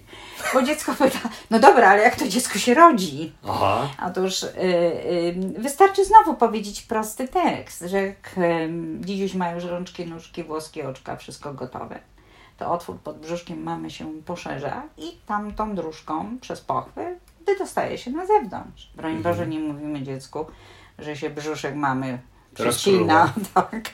Bo 0.55 0.63
dziecko 0.63 0.95
pyta, 0.95 1.19
no 1.51 1.59
dobra, 1.59 1.89
ale 1.89 2.03
jak 2.03 2.17
to 2.17 2.29
dziecko 2.29 2.59
się 2.59 2.75
rodzi? 2.75 3.33
Aha. 3.49 3.89
Otóż 4.07 4.43
y, 4.43 4.49
y, 4.49 5.35
wystarczy 5.59 6.05
znowu 6.05 6.35
powiedzieć 6.35 6.83
prosty 6.83 7.29
tekst, 7.29 7.85
że 7.87 8.03
jak 8.03 8.39
y, 8.39 8.71
dziś 9.01 9.35
mają 9.35 9.55
już 9.55 9.65
rączki, 9.65 10.07
nóżki, 10.07 10.45
włoski, 10.45 10.83
oczka, 10.83 11.17
wszystko 11.17 11.55
gotowe. 11.55 12.01
To 12.59 12.73
otwór 12.73 12.99
pod 12.99 13.19
brzuszkiem 13.19 13.63
mamy 13.63 13.91
się 13.91 14.13
poszerza 14.23 14.83
i 14.97 15.19
tamtą 15.27 15.75
dróżką 15.75 16.39
przez 16.41 16.61
pochwy 16.61 17.19
wydostaje 17.47 17.99
się 17.99 18.11
na 18.11 18.27
zewnątrz. 18.27 18.91
Broń 18.97 19.17
mhm. 19.17 19.35
Boże, 19.35 19.47
nie 19.47 19.59
mówimy 19.59 20.03
dziecku, 20.03 20.47
że 20.99 21.17
się 21.17 21.31
brzuszek 21.31 21.75
mamy 21.75 22.19
przycina, 22.55 23.33
tak. 23.55 23.91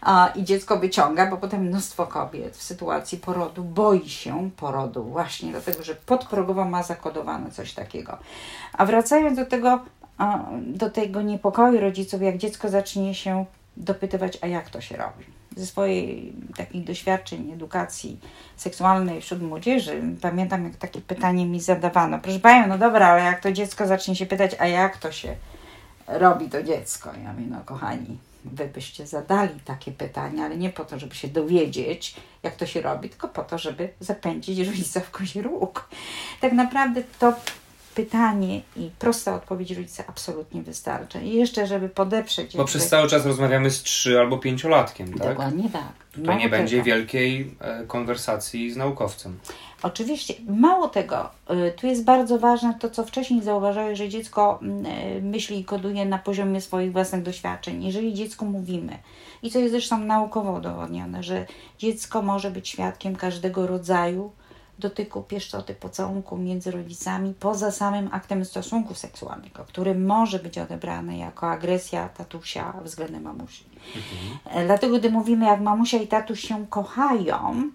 A, 0.00 0.32
I 0.34 0.44
dziecko 0.44 0.78
wyciąga, 0.78 1.26
bo 1.26 1.36
potem 1.36 1.62
mnóstwo 1.62 2.06
kobiet 2.06 2.56
w 2.56 2.62
sytuacji 2.62 3.18
porodu 3.18 3.64
boi 3.64 4.08
się 4.08 4.50
porodu, 4.56 5.04
właśnie 5.04 5.50
dlatego, 5.50 5.82
że 5.82 5.94
podprogowo 5.94 6.64
ma 6.64 6.82
zakodowane 6.82 7.50
coś 7.50 7.72
takiego. 7.72 8.18
A 8.72 8.86
wracając 8.86 9.38
do 9.38 9.46
tego, 9.46 9.80
do 10.66 10.90
tego 10.90 11.22
niepokoju 11.22 11.80
rodziców, 11.80 12.22
jak 12.22 12.38
dziecko 12.38 12.68
zacznie 12.68 13.14
się 13.14 13.44
dopytywać, 13.76 14.38
a 14.40 14.46
jak 14.46 14.70
to 14.70 14.80
się 14.80 14.96
robi. 14.96 15.24
Ze 15.56 15.66
swojej 15.66 16.32
takich 16.56 16.84
doświadczeń, 16.84 17.52
edukacji 17.52 18.20
seksualnej 18.56 19.20
wśród 19.20 19.42
młodzieży, 19.42 20.02
pamiętam, 20.22 20.64
jak 20.64 20.76
takie 20.76 21.00
pytanie 21.00 21.46
mi 21.46 21.60
zadawano. 21.60 22.18
Proszę 22.18 22.38
Panią, 22.38 22.66
no 22.66 22.78
dobra, 22.78 23.08
ale 23.08 23.22
jak 23.22 23.40
to 23.40 23.52
dziecko 23.52 23.86
zacznie 23.86 24.16
się 24.16 24.26
pytać, 24.26 24.56
a 24.58 24.66
jak 24.66 24.96
to 24.96 25.12
się 25.12 25.28
robi 25.28 25.61
to 26.50 26.62
dziecko? 26.62 27.10
Ja 27.24 27.32
mówię, 27.32 27.46
no 27.50 27.60
kochani, 27.64 28.18
wy 28.44 28.66
byście 28.66 29.06
zadali 29.06 29.60
takie 29.64 29.92
pytania, 29.92 30.44
ale 30.44 30.56
nie 30.56 30.70
po 30.70 30.84
to, 30.84 30.98
żeby 30.98 31.14
się 31.14 31.28
dowiedzieć, 31.28 32.16
jak 32.42 32.56
to 32.56 32.66
się 32.66 32.80
robi, 32.80 33.08
tylko 33.08 33.28
po 33.28 33.44
to, 33.44 33.58
żeby 33.58 33.88
zapędzić 34.00 34.58
rodzica 34.58 35.00
w 35.00 35.10
kozi 35.10 35.42
róg. 35.42 35.88
Tak 36.40 36.52
naprawdę 36.52 37.02
to 37.18 37.34
pytanie 37.94 38.60
i 38.76 38.90
prosta 38.98 39.34
odpowiedź 39.34 39.70
rodzica 39.70 40.04
absolutnie 40.06 40.62
wystarcza. 40.62 41.20
I 41.20 41.32
jeszcze, 41.32 41.66
żeby 41.66 41.88
podeprzeć... 41.88 42.56
Bo 42.56 42.64
przez 42.64 42.88
cały 42.88 43.08
czas 43.08 43.26
rozmawiamy 43.26 43.70
z 43.70 43.82
trzy 43.82 44.20
albo 44.20 44.38
pięciolatkiem, 44.38 45.12
tak? 45.12 45.28
Dokładnie 45.28 45.70
tak. 45.70 45.92
To 46.26 46.34
nie 46.34 46.48
będzie 46.48 46.82
wielkiej 46.82 47.54
e, 47.60 47.84
konwersacji 47.86 48.70
z 48.70 48.76
naukowcem. 48.76 49.38
Oczywiście. 49.82 50.34
Mało 50.48 50.88
tego, 50.88 51.30
y, 51.50 51.72
tu 51.72 51.86
jest 51.86 52.04
bardzo 52.04 52.38
ważne 52.38 52.74
to, 52.80 52.90
co 52.90 53.04
wcześniej 53.04 53.42
zauważałeś, 53.42 53.98
że 53.98 54.08
dziecko 54.08 54.58
mm, 54.62 54.86
y, 54.86 55.22
myśli 55.22 55.60
i 55.60 55.64
koduje 55.64 56.04
na 56.04 56.18
poziomie 56.18 56.60
swoich 56.60 56.92
własnych 56.92 57.22
doświadczeń. 57.22 57.84
Jeżeli 57.84 58.14
dziecku 58.14 58.44
mówimy, 58.44 58.98
i 59.42 59.50
co 59.50 59.58
jest 59.58 59.72
zresztą 59.72 59.98
naukowo 59.98 60.52
udowodnione, 60.52 61.22
że 61.22 61.46
dziecko 61.78 62.22
może 62.22 62.50
być 62.50 62.68
świadkiem 62.68 63.16
każdego 63.16 63.66
rodzaju 63.66 64.32
dotyku, 64.78 65.22
pieszczoty, 65.22 65.74
pocałunku 65.74 66.36
między 66.36 66.70
rodzicami, 66.70 67.34
poza 67.40 67.70
samym 67.70 68.08
aktem 68.12 68.44
stosunku 68.44 68.94
seksualnego, 68.94 69.64
który 69.64 69.94
może 69.94 70.38
być 70.38 70.58
odebrany 70.58 71.16
jako 71.16 71.50
agresja 71.50 72.08
tatusia 72.08 72.72
względem 72.84 73.22
mamusi. 73.22 73.64
Mhm. 73.96 74.66
Dlatego, 74.66 74.98
gdy 74.98 75.10
mówimy, 75.10 75.46
jak 75.46 75.60
mamusia 75.60 75.98
i 75.98 76.06
tatuś 76.06 76.40
się 76.40 76.66
kochają, 76.66 77.70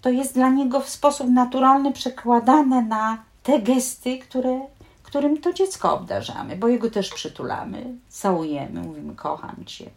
to 0.00 0.10
jest 0.10 0.34
dla 0.34 0.48
niego 0.48 0.80
w 0.80 0.88
sposób 0.88 1.28
naturalny 1.28 1.92
przekładane 1.92 2.82
na 2.82 3.18
te 3.42 3.60
gesty, 3.60 4.18
które, 4.18 4.60
którym 5.02 5.40
to 5.40 5.52
dziecko 5.52 5.94
obdarzamy, 5.94 6.56
bo 6.56 6.68
jego 6.68 6.90
też 6.90 7.10
przytulamy, 7.10 7.84
całujemy, 8.08 8.80
mówimy 8.80 9.14
kocham 9.14 9.64
cię, 9.66 9.90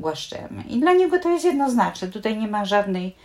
głaszczemy. 0.00 0.62
I 0.68 0.80
dla 0.80 0.92
niego 0.92 1.18
to 1.18 1.30
jest 1.30 1.44
jednoznaczne. 1.44 2.08
Tutaj 2.08 2.38
nie 2.38 2.48
ma 2.48 2.64
żadnej 2.64 3.16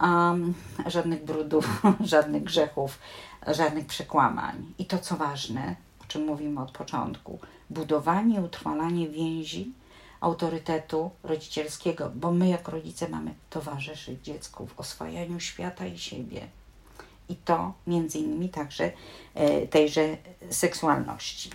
um, 0.00 0.54
żadnych 0.86 1.24
brudów, 1.24 1.82
żadnych 2.00 2.44
grzechów, 2.44 2.98
żadnych 3.46 3.86
przekłamań. 3.86 4.72
I 4.78 4.86
to, 4.86 4.98
co 4.98 5.16
ważne, 5.16 5.76
o 6.02 6.04
czym 6.08 6.24
mówimy 6.24 6.60
od 6.60 6.70
początku, 6.70 7.38
budowanie, 7.70 8.40
utrwalanie 8.40 9.08
więzi, 9.08 9.72
autorytetu 10.20 11.10
rodzicielskiego, 11.22 12.10
bo 12.14 12.32
my, 12.32 12.48
jako 12.48 12.72
rodzice, 12.72 13.08
mamy 13.08 13.34
towarzyszyć 13.50 14.24
dziecku 14.24 14.66
w 14.66 14.80
oswajaniu 14.80 15.40
świata 15.40 15.86
i 15.86 15.98
siebie. 15.98 16.48
I 17.28 17.36
to 17.36 17.72
między 17.86 18.18
innymi 18.18 18.48
także 18.48 18.92
e, 19.34 19.66
tejże 19.66 20.16
seksualności. 20.50 21.50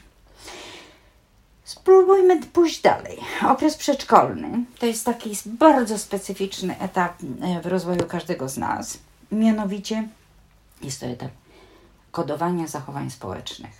Spróbujmy 1.63 2.45
pójść 2.45 2.81
dalej. 2.81 3.17
Okres 3.47 3.77
przedszkolny 3.77 4.65
to 4.79 4.85
jest 4.85 5.05
taki 5.05 5.37
bardzo 5.45 5.97
specyficzny 5.97 6.79
etap 6.79 7.13
e, 7.41 7.61
w 7.61 7.65
rozwoju 7.65 8.05
każdego 8.07 8.49
z 8.49 8.57
nas. 8.57 8.97
Mianowicie 9.31 10.07
jest 10.83 10.99
to 10.99 11.05
etap 11.05 11.31
kodowania 12.11 12.67
zachowań 12.67 13.11
społecznych, 13.11 13.71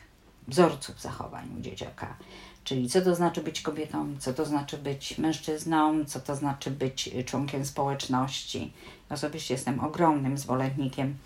wzorców 0.47 1.01
zachowań 1.01 1.50
u 1.59 1.61
dzieciaka. 1.61 2.17
Czyli 2.63 2.89
co 2.89 3.01
to 3.01 3.15
znaczy 3.15 3.41
być 3.41 3.61
kobietą, 3.61 4.15
co 4.19 4.33
to 4.33 4.45
znaczy 4.45 4.77
być 4.77 5.17
mężczyzną, 5.17 6.05
co 6.05 6.19
to 6.19 6.35
znaczy 6.35 6.71
być 6.71 7.09
członkiem 7.25 7.65
społeczności. 7.65 8.73
Osobiście 9.09 9.53
jestem 9.53 9.79
ogromnym 9.79 10.38
zwolennikiem 10.38 11.17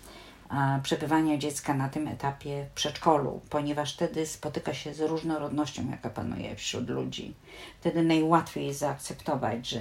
przebywania 0.82 1.38
dziecka 1.38 1.74
na 1.74 1.88
tym 1.88 2.08
etapie 2.08 2.66
w 2.70 2.74
przedszkolu, 2.74 3.40
ponieważ 3.50 3.94
wtedy 3.94 4.26
spotyka 4.26 4.74
się 4.74 4.94
z 4.94 5.00
różnorodnością, 5.00 5.90
jaka 5.90 6.10
panuje 6.10 6.56
wśród 6.56 6.88
ludzi. 6.90 7.34
Wtedy 7.80 8.02
najłatwiej 8.02 8.66
jest 8.66 8.78
zaakceptować, 8.78 9.68
że 9.68 9.80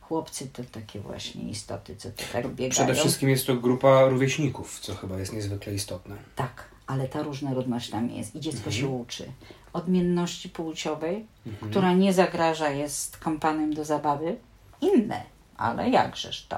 chłopcy 0.00 0.48
to 0.48 0.62
takie 0.72 1.00
właśnie 1.00 1.50
istoty, 1.50 1.96
co 1.96 2.10
to 2.10 2.22
tak 2.32 2.48
biegają. 2.48 2.70
Przede 2.70 2.94
wszystkim 2.94 3.28
jest 3.28 3.46
to 3.46 3.56
grupa 3.56 4.08
rówieśników, 4.08 4.80
co 4.80 4.94
chyba 4.94 5.18
jest 5.18 5.32
niezwykle 5.32 5.74
istotne. 5.74 6.16
Tak, 6.36 6.64
ale 6.86 7.08
ta 7.08 7.22
różnorodność 7.22 7.90
tam 7.90 8.10
jest 8.10 8.34
i 8.36 8.40
dziecko 8.40 8.70
mhm. 8.70 8.76
się 8.76 8.88
uczy. 8.88 9.32
Odmienności 9.72 10.48
płciowej, 10.48 11.26
mhm. 11.46 11.70
która 11.70 11.92
nie 11.92 12.12
zagraża, 12.12 12.70
jest 12.70 13.16
kompanem 13.16 13.74
do 13.74 13.84
zabawy. 13.84 14.36
Inne, 14.80 15.22
ale 15.60 15.90
jakżeż 15.90 16.46
to. 16.46 16.56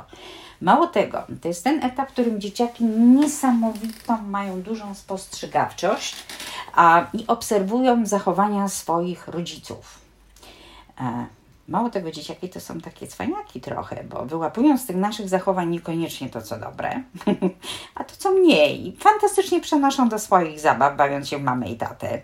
Mało 0.61 0.87
tego, 0.87 1.23
to 1.43 1.49
jest 1.49 1.65
ten 1.65 1.85
etap, 1.85 2.09
w 2.09 2.13
którym 2.13 2.41
dzieciaki 2.41 2.85
niesamowitą 2.85 4.23
mają 4.23 4.63
dużą 4.63 4.95
spostrzegawczość 4.95 6.17
a, 6.75 7.07
i 7.15 7.27
obserwują 7.27 8.07
zachowania 8.07 8.69
swoich 8.69 9.29
rodziców. 9.29 9.99
E, 11.01 11.27
Mało 11.69 11.91
tego, 11.91 12.11
dzieciaki 12.11 12.49
to 12.49 12.61
są 12.61 12.81
takie 12.81 13.07
cwaniaki 13.07 13.61
trochę, 13.61 14.05
bo 14.05 14.27
wyłapują 14.27 14.79
z 14.79 14.87
tych 14.87 14.97
naszych 14.97 15.29
zachowań 15.29 15.71
niekoniecznie 15.71 16.31
to, 16.31 16.43
co 16.43 16.59
dobre, 16.59 17.03
a 17.95 18.05
to, 18.05 18.17
co 18.19 18.33
mniej. 18.33 18.97
Fantastycznie 18.99 19.61
przenoszą 19.61 20.09
do 20.09 20.19
swoich 20.19 20.61
zabaw, 20.61 20.97
bawiąc 20.97 21.29
się 21.29 21.39
w 21.39 21.43
mamę 21.43 21.69
i 21.69 21.77
tatę. 21.77 22.23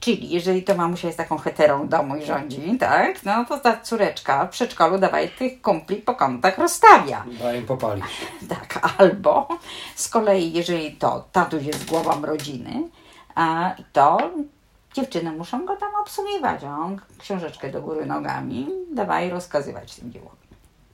Czyli 0.00 0.30
jeżeli 0.30 0.62
to 0.62 0.74
mamusia 0.74 1.06
jest 1.06 1.18
taką 1.18 1.38
heterą 1.38 1.88
domu 1.88 2.16
i 2.16 2.24
rządzi, 2.24 2.78
tak, 2.78 3.24
no 3.24 3.44
to 3.44 3.58
ta 3.58 3.80
córeczka 3.80 4.46
w 4.46 4.50
przedszkolu 4.50 4.98
dawaj 4.98 5.28
tych 5.28 5.62
kumpli 5.62 5.96
po 5.96 6.14
kątach 6.14 6.58
rozstawia. 6.58 7.24
Daj 7.40 7.58
im 7.58 7.66
popalić. 7.66 8.04
Tak, 8.48 8.94
albo 8.98 9.48
z 9.94 10.08
kolei 10.08 10.52
jeżeli 10.52 10.92
to 10.92 11.24
tatuś 11.32 11.64
jest 11.64 11.88
głową 11.88 12.22
rodziny, 12.22 12.88
a 13.34 13.74
to 13.92 14.30
dziewczyny 14.94 15.32
muszą 15.32 15.66
go 15.66 15.76
tam 15.76 15.94
obsługiwać. 16.02 16.64
On 16.64 17.00
książeczkę 17.18 17.70
do 17.70 17.82
góry 17.82 18.06
nogami, 18.06 18.68
dawaj 18.94 19.30
rozkazywać 19.30 19.94
tym 19.94 20.12
dziełom. 20.12 20.39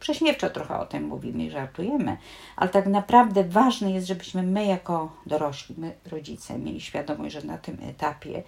Prześmiewczo 0.07 0.51
trochę 0.51 0.79
o 0.79 0.87
tym 0.87 1.05
mówimy 1.05 1.45
i 1.45 1.51
żartujemy, 1.51 2.17
ale 2.57 2.71
tak 2.71 2.87
naprawdę 2.87 3.45
ważne 3.45 3.91
jest, 3.91 4.07
żebyśmy 4.07 4.43
my 4.43 4.67
jako 4.67 5.13
dorośli, 5.27 5.75
my 5.79 5.95
rodzice, 6.11 6.59
mieli 6.59 6.81
świadomość, 6.81 7.35
że 7.35 7.43
na 7.43 7.59
tym 7.59 7.79
etapie 7.89 8.43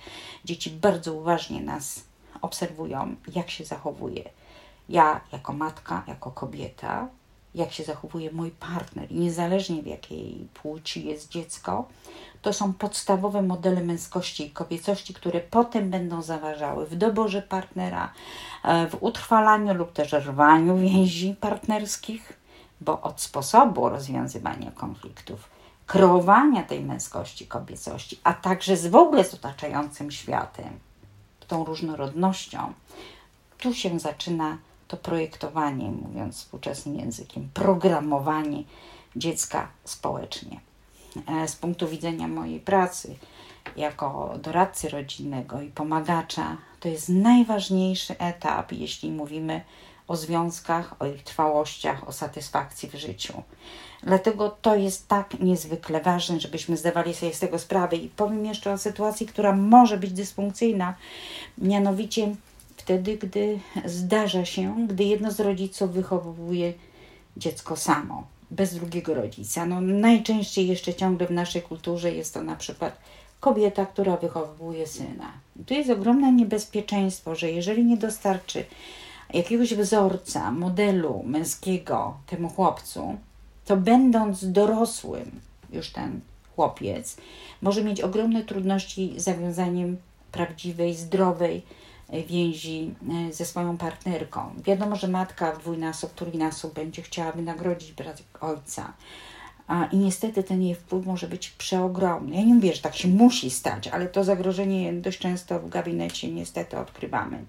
dzieci 0.45 0.71
bardzo 0.71 1.15
uważnie 1.15 1.63
nas 1.63 2.05
obserwują, 2.41 3.17
jak 3.35 3.51
się 3.51 3.65
zachowuje. 3.65 4.25
Ja 4.89 5.21
jako 5.33 5.53
matka, 5.53 6.05
jako 6.07 6.31
kobieta, 6.31 7.09
jak 7.59 7.73
się 7.73 7.85
zachowuje 7.85 8.33
mój 8.33 8.51
partner, 8.51 9.13
niezależnie 9.13 9.83
w 9.83 9.87
jakiej 9.87 10.49
płci 10.55 11.07
jest 11.07 11.29
dziecko, 11.29 11.89
to 12.43 12.53
są 12.53 12.73
podstawowe 12.73 13.43
modele 13.43 13.81
męskości 13.81 14.47
i 14.47 14.51
kobiecości, 14.51 15.15
które 15.15 15.41
potem 15.41 15.91
będą 15.91 16.23
zaważały 16.23 16.87
w 16.87 16.97
doborze 16.97 17.43
partnera, 17.43 18.13
e, 18.65 18.87
w 18.91 18.97
utrwalaniu 19.01 19.75
lub 19.75 19.93
też 19.93 20.13
rwaniu 20.13 20.79
więzi 20.79 21.37
partnerskich, 21.41 22.33
bo 22.81 23.01
od 23.01 23.21
sposobu 23.21 23.89
rozwiązywania 23.89 24.71
konfliktów, 24.71 25.49
kreowania 25.87 26.63
tej 26.63 26.81
męskości, 26.81 27.47
kobiecości, 27.47 28.21
a 28.25 28.35
także 28.35 28.77
z 28.77 28.87
w 28.87 28.97
ogóle 28.97 29.25
z 29.25 29.35
otaczającym 29.35 30.11
światem, 30.11 30.79
tą 31.49 31.65
różnorodnością, 31.65 32.73
tu 33.59 33.75
się 33.75 34.01
zaczyna 34.01 34.59
to 34.89 34.97
projektowanie, 34.97 35.91
mówiąc 35.91 36.37
współczesnym 36.37 36.99
językiem, 36.99 37.49
programowanie 37.55 38.65
dziecka 39.17 39.69
społecznie. 39.85 40.61
E, 41.27 41.49
z 41.49 41.57
punktu 41.57 41.89
widzenia 41.89 42.29
mojej 42.29 42.61
pracy 42.61 43.15
jako 43.77 44.35
doradcy 44.43 44.89
rodzinnego 44.89 45.63
i 45.63 45.69
pomagacza, 45.69 46.57
to 46.81 46.89
jest 46.89 47.09
najważniejszy 47.09 48.19
etap, 48.19 48.73
jeśli 48.73 49.11
mówimy 49.11 49.61
o 50.09 50.17
związkach, 50.17 50.95
o 50.99 51.07
ich 51.07 51.23
trwałościach, 51.23 52.09
o 52.09 52.13
satysfakcji 52.13 52.89
w 52.89 52.95
życiu. 52.95 53.43
Dlatego 54.03 54.57
to 54.63 54.77
jest 54.77 55.09
tak 55.09 55.41
niezwykle 55.41 56.01
ważne, 56.01 56.41
żebyśmy 56.41 56.77
zdawali 56.77 57.15
sobie 57.15 57.35
z 57.35 57.39
tego 57.39 57.59
sprawę. 57.59 57.97
I 57.97 58.09
powiem 58.09 58.47
jeszcze 58.47 58.73
o 58.73 58.79
sytuacji, 58.79 59.27
która 59.27 59.53
może 59.53 59.97
być 59.97 60.13
dysfunkcyjna, 60.13 60.95
mianowicie 61.59 62.35
wtedy, 62.79 63.19
gdy 63.19 63.59
zdarza 63.85 64.45
się, 64.45 64.87
gdy 64.89 65.05
jedno 65.05 65.31
z 65.31 65.41
rodziców 65.41 65.93
wychowuje 65.93 66.73
dziecko 67.37 67.77
samo 67.77 68.27
bez 68.51 68.75
drugiego 68.75 69.15
rodzica. 69.15 69.67
No, 69.67 69.81
najczęściej 69.81 70.69
jeszcze 70.69 70.95
ciągle 70.95 71.27
w 71.27 71.31
naszej 71.31 71.63
kulturze 71.63 72.13
jest 72.13 72.35
to 72.35 72.43
na 72.43 72.57
przykład 72.57 72.99
kobieta, 73.41 73.87
która 73.87 74.17
wychowuje 74.17 74.87
syna. 74.87 75.33
Tu 75.67 75.75
jest 75.75 75.91
ogromne 75.91 76.33
niebezpieczeństwo, 76.33 77.35
że 77.35 77.51
jeżeli 77.51 77.85
nie 77.85 77.97
dostarczy 77.97 78.65
jakiegoś 79.35 79.75
wzorca, 79.75 80.51
modelu 80.51 81.23
męskiego 81.27 82.17
temu 82.27 82.49
chłopcu, 82.49 83.17
to 83.65 83.77
będąc 83.77 84.53
dorosłym, 84.53 85.31
już 85.73 85.91
ten 85.91 86.21
chłopiec, 86.57 87.17
może 87.63 87.85
mieć 87.85 88.01
ogromne 88.01 88.45
trudności 88.45 89.15
z 89.17 89.25
zawiązaniem 89.25 89.97
prawdziwej, 90.33 90.95
zdrowej 90.95 91.63
więzi 92.11 92.95
e, 93.29 93.33
ze 93.33 93.45
swoją 93.45 93.77
partnerką. 93.77 94.55
Wiadomo, 94.65 94.97
że 94.97 95.09
matka 95.09 95.57
dwójnasób, 95.57 96.15
trójnasób 96.15 96.75
będzie 96.75 97.03
chciała 97.03 97.33
wynagrodzić 97.33 97.93
brat 97.93 98.23
ojca. 98.41 98.93
I 99.93 99.97
niestety 99.97 100.43
ten 100.43 100.63
jej 100.63 100.75
wpływ 100.75 101.07
może 101.07 101.29
być 101.29 101.51
przeogromny. 101.51 102.37
Ja 102.37 102.43
nie 102.43 102.55
mówię, 102.55 102.75
że 102.75 102.83
tak 102.83 102.97
się 102.97 103.09
musi 103.09 103.51
stać, 103.51 103.89
ale 103.89 104.07
to 104.07 104.25
zagrożenie 104.25 104.93
dość 104.93 105.19
często 105.19 105.61
w 105.61 105.69
gabinecie 105.69 106.31
niestety 106.31 106.79
odkrywamy. 106.79 107.45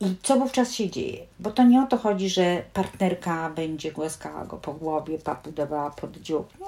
I 0.00 0.16
co 0.22 0.36
wówczas 0.36 0.72
się 0.72 0.90
dzieje? 0.90 1.26
Bo 1.38 1.50
to 1.50 1.62
nie 1.62 1.82
o 1.82 1.86
to 1.86 1.98
chodzi, 1.98 2.28
że 2.28 2.62
partnerka 2.72 3.50
będzie 3.50 3.92
głaskała 3.92 4.44
go 4.44 4.56
po 4.56 4.72
głowie, 4.72 5.18
papu 5.18 5.52
dawała 5.52 5.90
pod 5.90 6.16
dziób. 6.16 6.48
No, 6.60 6.66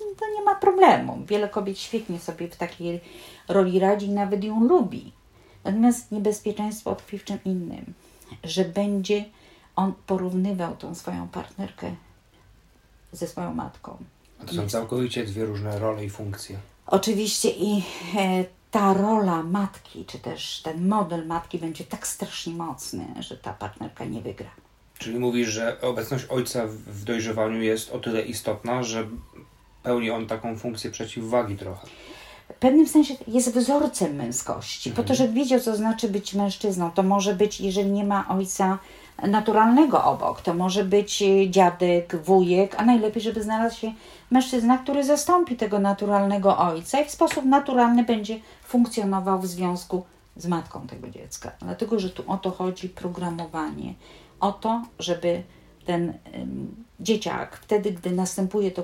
to 0.00 0.30
nie 0.36 0.42
ma 0.44 0.54
problemu. 0.54 1.18
Wiele 1.26 1.48
kobiet 1.48 1.78
świetnie 1.78 2.18
sobie 2.18 2.48
w 2.48 2.56
takiej 2.56 3.00
roli 3.48 3.78
radzi 3.78 4.10
nawet 4.10 4.44
ją 4.44 4.64
lubi. 4.64 5.12
Natomiast 5.64 6.12
niebezpieczeństwo 6.12 6.94
tkwi 6.94 7.18
w 7.18 7.24
czym 7.24 7.38
innym, 7.44 7.94
że 8.44 8.64
będzie 8.64 9.24
on 9.76 9.92
porównywał 10.06 10.76
tą 10.76 10.94
swoją 10.94 11.28
partnerkę 11.28 11.94
ze 13.12 13.26
swoją 13.26 13.54
matką. 13.54 13.96
A 14.42 14.44
to 14.44 14.54
są 14.54 14.68
całkowicie 14.68 15.24
dwie 15.24 15.44
różne 15.44 15.78
role 15.78 16.04
i 16.04 16.10
funkcje. 16.10 16.58
Oczywiście 16.86 17.50
i 17.50 17.82
e, 18.16 18.44
ta 18.70 18.94
rola 18.94 19.42
matki, 19.42 20.04
czy 20.04 20.18
też 20.18 20.60
ten 20.62 20.88
model 20.88 21.26
matki 21.26 21.58
będzie 21.58 21.84
tak 21.84 22.06
strasznie 22.06 22.52
mocny, 22.52 23.06
że 23.20 23.36
ta 23.36 23.52
partnerka 23.52 24.04
nie 24.04 24.20
wygra. 24.20 24.50
Czyli 24.98 25.18
mówisz, 25.18 25.48
że 25.48 25.80
obecność 25.80 26.24
ojca 26.28 26.66
w 26.66 27.04
dojrzewaniu 27.04 27.62
jest 27.62 27.92
o 27.92 27.98
tyle 27.98 28.22
istotna, 28.22 28.82
że 28.82 29.08
pełni 29.82 30.10
on 30.10 30.26
taką 30.26 30.58
funkcję 30.58 30.90
przeciwwagi 30.90 31.56
trochę. 31.56 31.86
W 32.52 32.56
pewnym 32.58 32.88
sensie 32.88 33.14
jest 33.28 33.54
wzorcem 33.54 34.14
męskości, 34.14 34.90
po 34.90 34.96
to, 34.96 35.00
mhm. 35.02 35.16
żeby 35.16 35.32
wiedział, 35.32 35.60
co 35.60 35.76
znaczy 35.76 36.08
być 36.08 36.34
mężczyzną. 36.34 36.90
To 36.90 37.02
może 37.02 37.34
być, 37.34 37.60
jeżeli 37.60 37.90
nie 37.90 38.04
ma 38.04 38.28
ojca 38.28 38.78
naturalnego 39.22 40.04
obok, 40.04 40.40
to 40.40 40.54
może 40.54 40.84
być 40.84 41.24
dziadek, 41.50 42.16
wujek, 42.16 42.74
a 42.78 42.84
najlepiej, 42.84 43.22
żeby 43.22 43.42
znalazł 43.42 43.80
się 43.80 43.92
mężczyzna, 44.30 44.78
który 44.78 45.04
zastąpi 45.04 45.56
tego 45.56 45.78
naturalnego 45.78 46.58
ojca 46.58 47.00
i 47.00 47.04
w 47.04 47.10
sposób 47.10 47.44
naturalny 47.44 48.04
będzie 48.04 48.40
funkcjonował 48.64 49.38
w 49.40 49.46
związku 49.46 50.04
z 50.36 50.46
matką 50.46 50.86
tego 50.86 51.10
dziecka. 51.10 51.52
Dlatego, 51.60 51.98
że 51.98 52.10
tu 52.10 52.22
o 52.26 52.36
to 52.36 52.50
chodzi 52.50 52.88
programowanie, 52.88 53.94
o 54.40 54.52
to, 54.52 54.82
żeby 54.98 55.42
ten 55.84 56.14
dzieciak, 57.00 57.56
wtedy, 57.56 57.92
gdy 57.92 58.10
następuje 58.10 58.70
to 58.70 58.82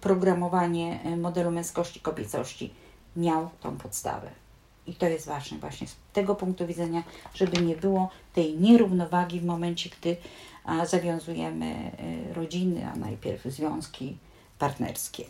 programowanie 0.00 1.00
modelu 1.16 1.50
męskości, 1.50 2.00
kobiecości, 2.00 2.74
miał 3.16 3.50
tą 3.60 3.76
podstawę. 3.76 4.30
I 4.86 4.94
to 4.94 5.06
jest 5.06 5.26
ważne 5.26 5.58
właśnie 5.58 5.86
z 5.86 5.96
tego 6.12 6.34
punktu 6.34 6.66
widzenia, 6.66 7.02
żeby 7.34 7.62
nie 7.62 7.76
było 7.76 8.10
tej 8.34 8.58
nierównowagi 8.58 9.40
w 9.40 9.44
momencie, 9.44 9.90
gdy 10.00 10.16
zawiązujemy 10.86 11.90
y, 12.30 12.34
rodziny, 12.34 12.90
a 12.94 12.96
najpierw 12.96 13.44
związki 13.44 14.16
partnerskie. 14.58 15.24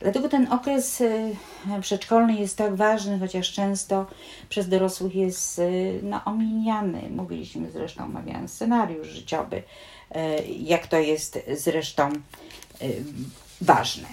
Dlatego 0.00 0.28
ten 0.28 0.52
okres 0.52 1.00
y, 1.00 1.36
przedszkolny 1.80 2.34
jest 2.34 2.58
tak 2.58 2.74
ważny, 2.74 3.18
chociaż 3.18 3.52
często 3.52 4.06
przez 4.48 4.68
dorosłych 4.68 5.14
jest 5.14 5.58
y, 5.58 6.00
no, 6.02 6.24
omijany. 6.24 7.10
Mówiliśmy 7.10 7.70
zresztą, 7.70 8.04
omawiając 8.04 8.52
scenariusz 8.52 9.08
życiowy, 9.08 9.62
jak 10.58 10.86
to 10.86 10.98
jest 10.98 11.38
zresztą 11.56 12.12
ważne. 13.60 14.08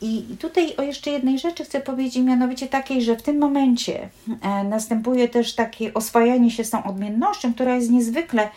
I 0.00 0.36
tutaj 0.40 0.76
o 0.76 0.82
jeszcze 0.82 1.10
jednej 1.10 1.38
rzeczy 1.38 1.64
chcę 1.64 1.80
powiedzieć, 1.80 2.16
mianowicie 2.16 2.66
takiej, 2.66 3.02
że 3.02 3.16
w 3.16 3.22
tym 3.22 3.38
momencie 3.38 4.08
e, 4.42 4.64
następuje 4.64 5.28
też 5.28 5.54
takie 5.54 5.94
oswajanie 5.94 6.50
się 6.50 6.64
z 6.64 6.70
tą 6.70 6.84
odmiennością, 6.84 7.54
która 7.54 7.74
jest 7.74 7.90
niezwykle 7.90 8.48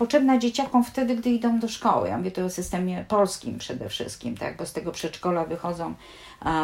potrzebna 0.00 0.38
dzieciakom 0.38 0.84
wtedy, 0.84 1.16
gdy 1.16 1.30
idą 1.30 1.58
do 1.58 1.68
szkoły. 1.68 2.08
Ja 2.08 2.18
mówię 2.18 2.30
tu 2.30 2.46
o 2.46 2.50
systemie 2.50 3.04
polskim 3.08 3.58
przede 3.58 3.88
wszystkim, 3.88 4.36
tak, 4.36 4.56
bo 4.56 4.66
z 4.66 4.72
tego 4.72 4.92
przedszkola 4.92 5.44
wychodzą 5.44 5.94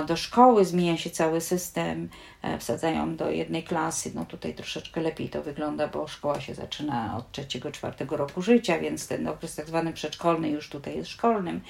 do 0.06 0.16
szkoły, 0.16 0.64
zmienia 0.64 0.96
się 0.96 1.10
cały 1.10 1.40
system, 1.40 2.08
e, 2.42 2.58
wsadzają 2.58 3.16
do 3.16 3.30
jednej 3.30 3.62
klasy. 3.62 4.12
No 4.14 4.24
tutaj 4.24 4.54
troszeczkę 4.54 5.00
lepiej 5.00 5.28
to 5.28 5.42
wygląda, 5.42 5.88
bo 5.88 6.08
szkoła 6.08 6.40
się 6.40 6.54
zaczyna 6.54 7.16
od 7.18 7.32
trzeciego, 7.32 7.72
czwartego 7.72 8.16
roku 8.16 8.42
życia, 8.42 8.78
więc 8.78 9.08
ten 9.08 9.28
okres 9.28 9.54
tak 9.54 9.66
zwany 9.66 9.92
przedszkolny 9.92 10.48
już 10.48 10.68
tutaj 10.68 10.96
jest 10.96 11.10
szkolnym, 11.10 11.60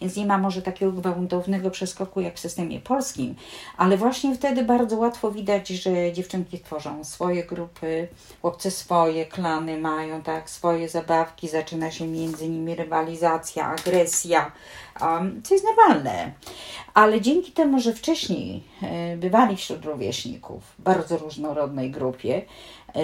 więc 0.00 0.16
nie 0.16 0.26
ma 0.26 0.38
może 0.38 0.62
takiego 0.62 0.92
gwałtownego 0.92 1.70
przeskoku 1.70 2.20
jak 2.20 2.34
w 2.34 2.38
systemie 2.38 2.80
polskim, 2.80 3.34
ale 3.76 3.96
właśnie 3.96 4.34
wtedy 4.34 4.64
bardzo 4.64 4.96
łatwo 4.96 5.30
widać, 5.30 5.68
że 5.68 6.12
dziewczynki 6.12 6.60
tworzą 6.60 7.04
swoje 7.04 7.44
grupy, 7.44 8.08
chłopcy 8.40 8.70
swoje, 8.70 9.26
klany 9.26 9.78
mają, 9.78 10.22
tak, 10.22 10.50
swoje 10.50 10.88
zaczyna 11.42 11.90
się 11.90 12.06
między 12.06 12.48
nimi 12.48 12.74
rywalizacja, 12.74 13.66
agresja, 13.66 14.52
co 15.44 15.54
jest 15.54 15.64
normalne. 15.64 16.32
Ale 16.94 17.20
dzięki 17.20 17.52
temu, 17.52 17.80
że 17.80 17.92
wcześniej 17.92 18.62
e, 18.82 19.16
bywali 19.16 19.56
wśród 19.56 19.84
rówieśników 19.84 20.62
w 20.78 20.82
bardzo 20.82 21.18
różnorodnej 21.18 21.90
grupie, 21.90 22.42
e, 22.94 23.00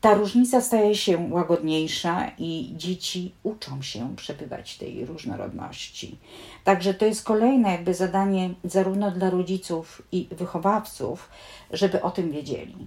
ta 0.00 0.14
różnica 0.14 0.60
staje 0.60 0.94
się 0.94 1.28
łagodniejsza 1.30 2.30
i 2.38 2.72
dzieci 2.76 3.34
uczą 3.42 3.82
się 3.82 4.16
przebywać 4.16 4.78
tej 4.78 5.06
różnorodności. 5.06 6.18
Także 6.64 6.94
to 6.94 7.04
jest 7.04 7.24
kolejne 7.24 7.72
jakby 7.72 7.94
zadanie 7.94 8.50
zarówno 8.64 9.10
dla 9.10 9.30
rodziców 9.30 10.02
i 10.12 10.28
wychowawców, 10.30 11.28
żeby 11.70 12.02
o 12.02 12.10
tym 12.10 12.30
wiedzieli. 12.30 12.86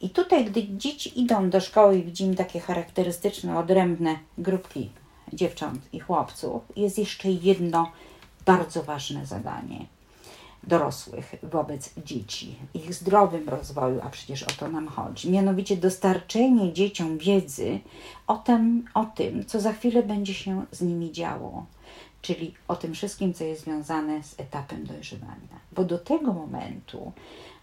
I 0.00 0.10
tutaj, 0.10 0.44
gdy 0.44 0.66
dzieci 0.68 1.20
idą 1.20 1.50
do 1.50 1.60
szkoły 1.60 1.98
i 1.98 2.02
widzimy 2.02 2.34
takie 2.34 2.60
charakterystyczne, 2.60 3.58
odrębne 3.58 4.18
grupki 4.38 4.90
dziewcząt 5.32 5.80
i 5.92 6.00
chłopców, 6.00 6.62
jest 6.76 6.98
jeszcze 6.98 7.30
jedno 7.30 7.92
bardzo 8.46 8.82
ważne 8.82 9.26
zadanie 9.26 9.86
dorosłych 10.66 11.34
wobec 11.42 11.90
dzieci, 12.04 12.54
ich 12.74 12.94
zdrowym 12.94 13.48
rozwoju, 13.48 14.00
a 14.02 14.10
przecież 14.10 14.42
o 14.42 14.50
to 14.58 14.68
nam 14.68 14.88
chodzi. 14.88 15.30
Mianowicie 15.30 15.76
dostarczenie 15.76 16.72
dzieciom 16.72 17.18
wiedzy 17.18 17.80
o 18.26 18.36
tym, 18.36 18.84
o 18.94 19.04
tym, 19.04 19.44
co 19.44 19.60
za 19.60 19.72
chwilę 19.72 20.02
będzie 20.02 20.34
się 20.34 20.64
z 20.72 20.80
nimi 20.80 21.12
działo, 21.12 21.66
czyli 22.24 22.54
o 22.68 22.76
tym 22.76 22.94
wszystkim, 22.94 23.34
co 23.34 23.44
jest 23.44 23.62
związane 23.62 24.22
z 24.22 24.40
etapem 24.40 24.84
dojrzewania. 24.84 25.58
Bo 25.72 25.84
do 25.84 25.98
tego 25.98 26.32
momentu 26.32 27.12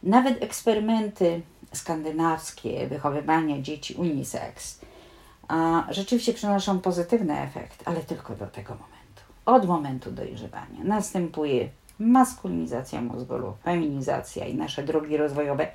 nawet 0.04 0.44
eksperymenty 0.44 1.42
skandynawskie, 1.74 2.88
wychowywania 2.88 3.62
dzieci 3.62 3.94
unisex, 3.94 4.82
a 5.48 5.88
rzeczywiście 5.90 6.34
przynoszą 6.34 6.80
pozytywny 6.80 7.40
efekt, 7.40 7.84
ale 7.86 8.00
tylko 8.00 8.36
do 8.36 8.48
tego 8.48 8.74
momentu. 8.74 9.22
Od 9.46 9.66
momentu 9.66 10.12
dojrzewania 10.12 10.84
następuje 10.84 11.70
maskulinizacja 12.00 13.02
mózgu, 13.02 13.34
feminizacja 13.64 14.46
i 14.46 14.56
nasze 14.56 14.84
drogi 14.84 15.18
rozwojowe 15.18 15.68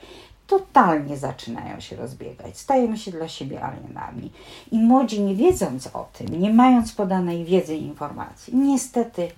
totalnie 0.46 1.16
zaczynają 1.16 1.80
się 1.80 1.96
rozbiegać. 1.96 2.58
Stajemy 2.58 2.98
się 2.98 3.10
dla 3.10 3.28
siebie 3.28 3.62
alienami. 3.62 4.30
I 4.72 4.78
młodzi, 4.78 5.20
nie 5.20 5.34
wiedząc 5.34 5.86
o 5.86 6.08
tym, 6.12 6.40
nie 6.40 6.52
mając 6.52 6.92
podanej 6.92 7.44
wiedzy 7.44 7.76
i 7.76 7.82
informacji, 7.82 8.56
niestety 8.56 9.28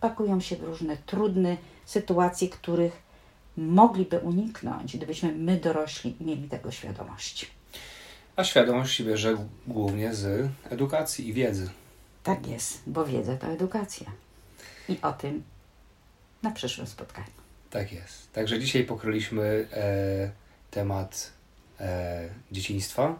pakują 0.00 0.40
się 0.40 0.56
w 0.56 0.62
różne 0.62 0.96
trudne 0.96 1.56
sytuacje, 1.84 2.48
których 2.48 3.02
mogliby 3.56 4.18
uniknąć, 4.18 4.96
gdybyśmy 4.96 5.32
my 5.32 5.56
dorośli 5.56 6.16
mieli 6.20 6.48
tego 6.48 6.70
świadomość. 6.70 7.50
A 8.36 8.44
świadomość 8.44 9.02
bierze 9.02 9.36
głównie 9.66 10.14
z 10.14 10.50
edukacji 10.70 11.28
i 11.28 11.32
wiedzy. 11.32 11.70
Tak 12.22 12.46
jest, 12.46 12.82
bo 12.86 13.04
wiedza 13.04 13.36
to 13.36 13.46
edukacja. 13.46 14.06
I 14.88 14.98
o 15.02 15.12
tym 15.12 15.42
na 16.42 16.50
przyszłym 16.50 16.86
spotkaniu. 16.86 17.26
Tak 17.70 17.92
jest. 17.92 18.32
Także 18.32 18.58
dzisiaj 18.58 18.84
pokryliśmy 18.84 19.68
e, 19.72 20.41
temat 20.72 21.30
e, 21.80 22.28
dzieciństwa. 22.52 23.18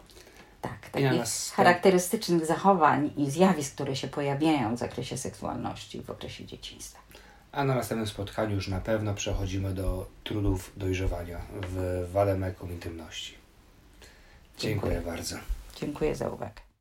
Tak, 0.61 0.89
takich 0.89 1.53
charakterystycznych 1.55 2.45
zachowań 2.45 3.11
i 3.17 3.31
zjawisk, 3.31 3.73
które 3.73 3.95
się 3.95 4.07
pojawiają 4.07 4.75
w 4.75 4.79
zakresie 4.79 5.17
seksualności 5.17 6.01
w 6.01 6.09
okresie 6.09 6.45
dzieciństwa. 6.45 6.99
A 7.51 7.63
na 7.63 7.75
następnym 7.75 8.07
spotkaniu 8.07 8.55
już 8.55 8.67
na 8.67 8.81
pewno 8.81 9.13
przechodzimy 9.13 9.73
do 9.73 10.07
trudów 10.23 10.71
dojrzewania 10.77 11.41
w 11.61 12.05
wademekum 12.11 12.71
intymności. 12.71 13.33
Dziękuję, 14.57 14.93
Dziękuję 14.93 15.15
bardzo. 15.15 15.35
Dziękuję 15.75 16.15
za 16.15 16.29
uwagę. 16.29 16.72